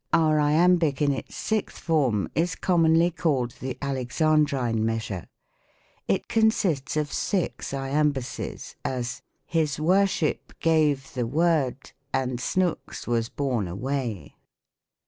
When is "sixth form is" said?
1.35-2.55